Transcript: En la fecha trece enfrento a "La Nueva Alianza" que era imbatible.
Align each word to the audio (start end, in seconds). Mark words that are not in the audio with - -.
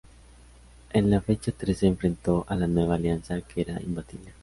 En 0.93 1.11
la 1.11 1.21
fecha 1.21 1.51
trece 1.51 1.85
enfrento 1.85 2.43
a 2.49 2.55
"La 2.55 2.65
Nueva 2.65 2.95
Alianza" 2.95 3.39
que 3.41 3.61
era 3.61 3.79
imbatible. 3.83 4.33